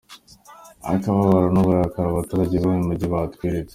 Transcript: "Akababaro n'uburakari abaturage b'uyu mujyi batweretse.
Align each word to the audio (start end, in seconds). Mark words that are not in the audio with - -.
"Akababaro 0.93 1.47
n'uburakari 1.53 2.07
abaturage 2.09 2.55
b'uyu 2.61 2.85
mujyi 2.87 3.05
batweretse. 3.13 3.69